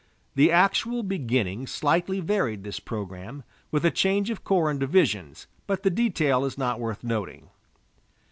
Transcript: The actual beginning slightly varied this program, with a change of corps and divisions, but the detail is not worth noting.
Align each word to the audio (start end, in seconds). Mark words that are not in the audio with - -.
The 0.33 0.51
actual 0.51 1.03
beginning 1.03 1.67
slightly 1.67 2.21
varied 2.21 2.63
this 2.63 2.79
program, 2.79 3.43
with 3.69 3.85
a 3.85 3.91
change 3.91 4.31
of 4.31 4.43
corps 4.43 4.71
and 4.71 4.79
divisions, 4.79 5.45
but 5.67 5.83
the 5.83 5.91
detail 5.91 6.43
is 6.43 6.57
not 6.57 6.79
worth 6.79 7.03
noting. 7.03 7.51